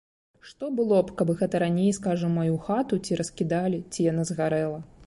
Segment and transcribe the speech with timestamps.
[0.51, 4.85] Што было б, каб гэта раней, скажам, маю хату ці раскідалі, ці яна згарэла?